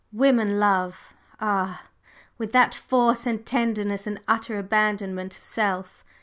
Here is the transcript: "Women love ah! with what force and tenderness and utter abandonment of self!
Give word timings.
"Women 0.11 0.57
love 0.59 1.13
ah! 1.39 1.83
with 2.39 2.55
what 2.55 2.73
force 2.73 3.27
and 3.27 3.45
tenderness 3.45 4.07
and 4.07 4.19
utter 4.27 4.57
abandonment 4.57 5.37
of 5.37 5.43
self! 5.43 6.03